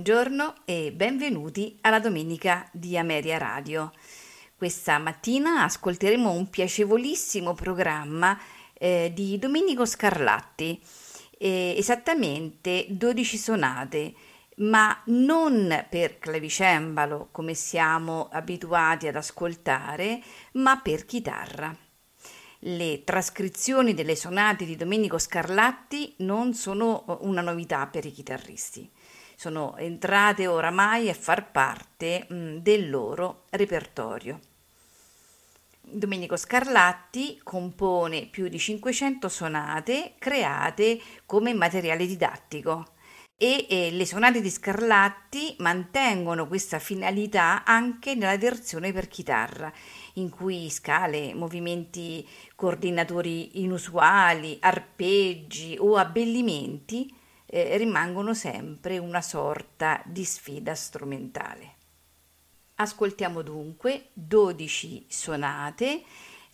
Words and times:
Buongiorno 0.00 0.54
e 0.64 0.92
benvenuti 0.92 1.76
alla 1.82 2.00
domenica 2.00 2.66
di 2.72 2.96
Ameria 2.96 3.36
Radio. 3.36 3.92
Questa 4.56 4.96
mattina 4.96 5.64
ascolteremo 5.64 6.30
un 6.30 6.48
piacevolissimo 6.48 7.52
programma 7.52 8.40
eh, 8.72 9.12
di 9.14 9.38
Domenico 9.38 9.84
Scarlatti, 9.84 10.80
eh, 11.36 11.74
esattamente 11.76 12.86
12 12.88 13.36
sonate, 13.36 14.14
ma 14.56 14.98
non 15.08 15.84
per 15.90 16.18
clavicembalo 16.18 17.28
come 17.30 17.52
siamo 17.52 18.30
abituati 18.32 19.06
ad 19.06 19.16
ascoltare, 19.16 20.22
ma 20.52 20.80
per 20.80 21.04
chitarra. 21.04 21.76
Le 22.60 23.02
trascrizioni 23.04 23.92
delle 23.92 24.16
sonate 24.16 24.64
di 24.64 24.76
Domenico 24.76 25.18
Scarlatti 25.18 26.14
non 26.20 26.54
sono 26.54 27.18
una 27.20 27.42
novità 27.42 27.86
per 27.86 28.06
i 28.06 28.12
chitarristi 28.12 28.90
sono 29.40 29.74
entrate 29.78 30.46
oramai 30.46 31.08
a 31.08 31.14
far 31.14 31.50
parte 31.50 32.26
mh, 32.28 32.56
del 32.56 32.90
loro 32.90 33.44
repertorio. 33.48 34.38
Domenico 35.80 36.36
Scarlatti 36.36 37.40
compone 37.42 38.26
più 38.26 38.48
di 38.48 38.58
500 38.58 39.30
sonate 39.30 40.12
create 40.18 41.00
come 41.24 41.54
materiale 41.54 42.04
didattico 42.04 42.88
e 43.38 43.64
eh, 43.70 43.90
le 43.92 44.04
sonate 44.04 44.42
di 44.42 44.50
Scarlatti 44.50 45.54
mantengono 45.60 46.46
questa 46.46 46.78
finalità 46.78 47.64
anche 47.64 48.14
nella 48.14 48.36
versione 48.36 48.92
per 48.92 49.08
chitarra, 49.08 49.72
in 50.16 50.28
cui 50.28 50.68
scale, 50.68 51.32
movimenti 51.32 52.28
coordinatori 52.54 53.62
inusuali, 53.62 54.58
arpeggi 54.60 55.78
o 55.80 55.96
abbellimenti 55.96 57.16
eh, 57.50 57.76
rimangono 57.76 58.32
sempre 58.32 58.98
una 58.98 59.20
sorta 59.20 60.00
di 60.06 60.24
sfida 60.24 60.74
strumentale. 60.74 61.74
Ascoltiamo 62.76 63.42
dunque 63.42 64.10
12 64.14 65.06
sonate 65.08 66.02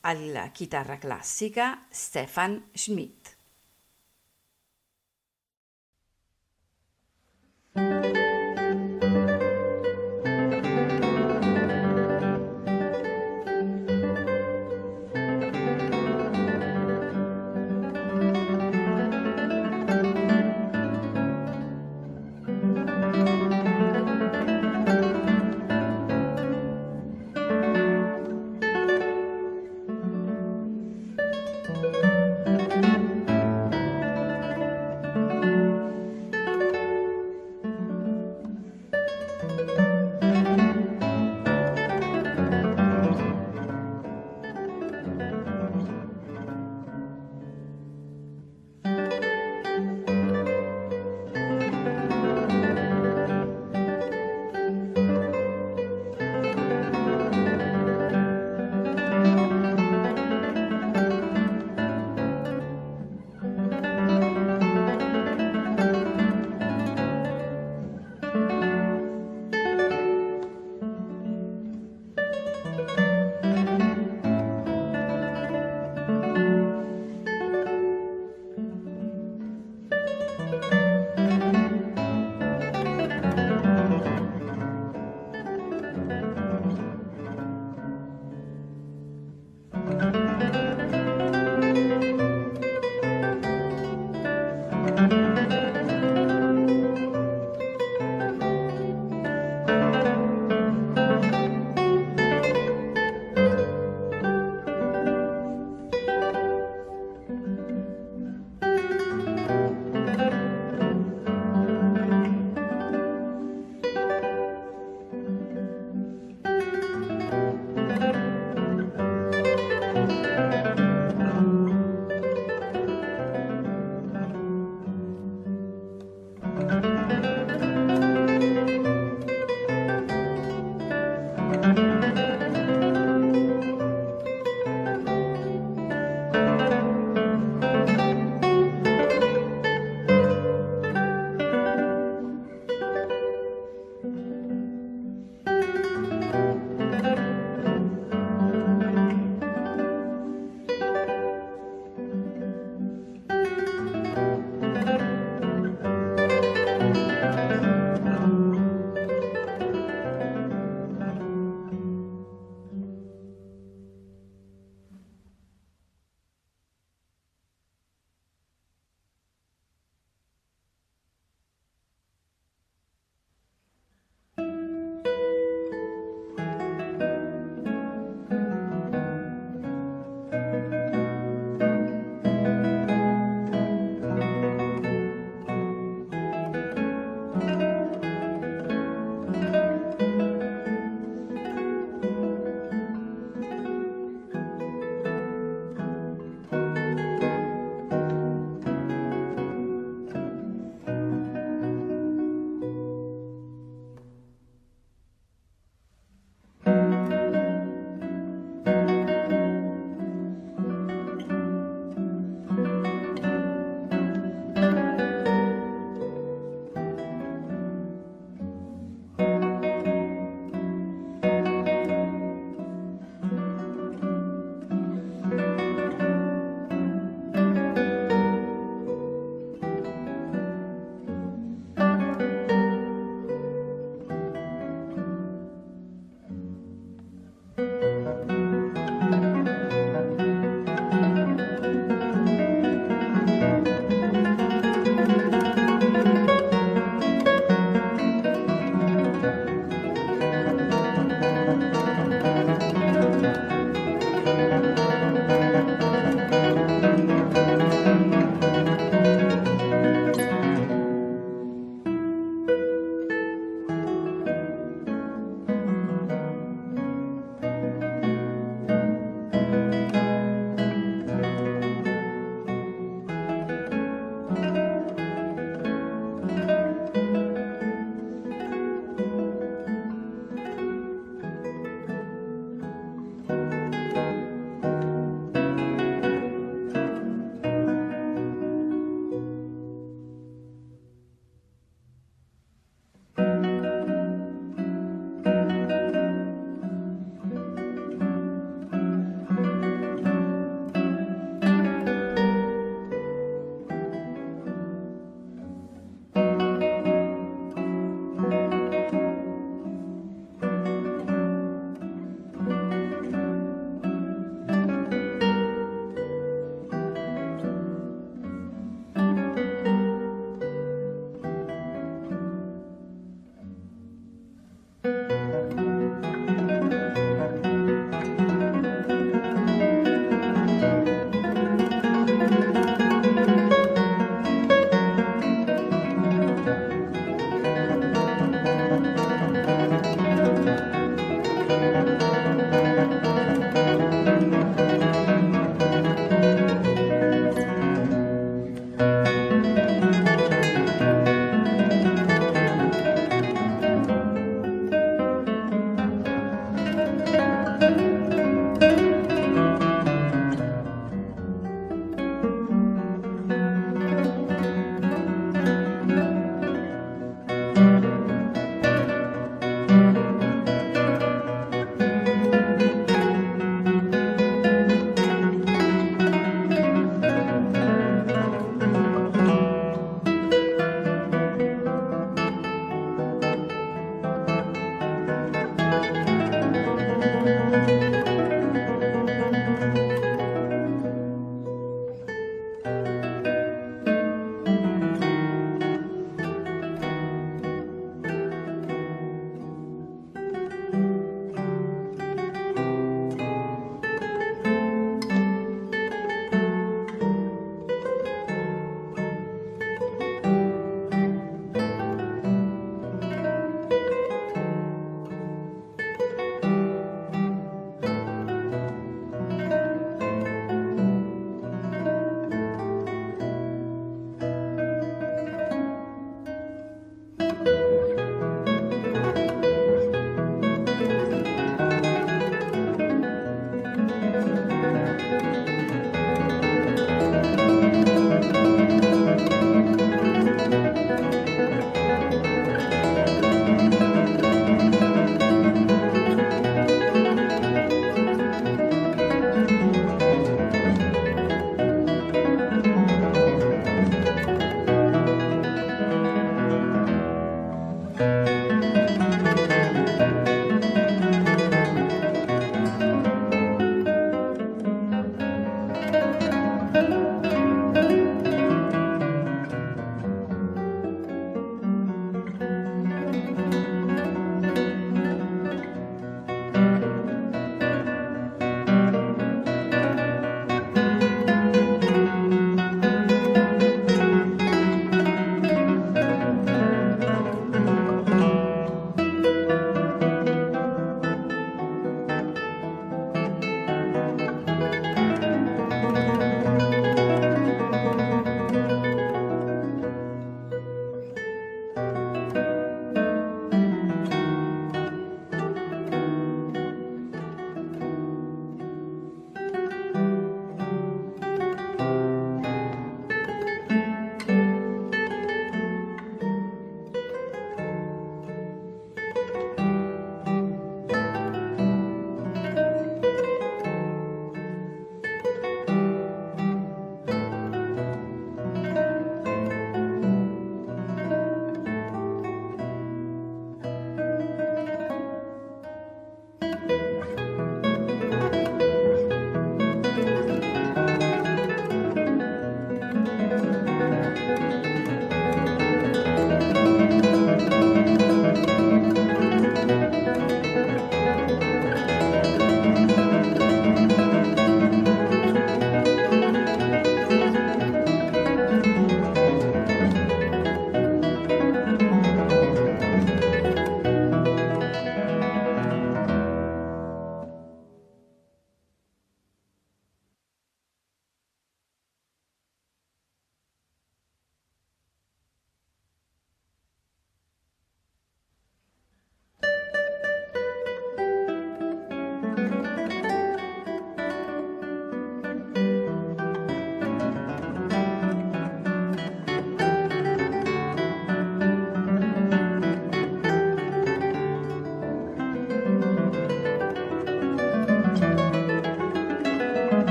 alla 0.00 0.48
chitarra 0.50 0.96
classica 0.96 1.84
Stefan 1.90 2.68
Schmidt. 2.72 3.36